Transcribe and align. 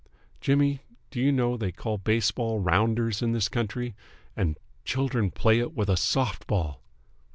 Jimmy, 0.39 0.79
do 1.11 1.21
you 1.21 1.31
know 1.31 1.55
they 1.57 1.71
call 1.71 1.99
baseball 1.99 2.59
Rounders 2.59 3.21
in 3.21 3.33
this 3.33 3.47
country, 3.47 3.93
and 4.35 4.57
children 4.83 5.29
play 5.29 5.59
it 5.59 5.75
with 5.75 5.89
a 5.89 5.95
soft 5.95 6.47
ball!" 6.47 6.81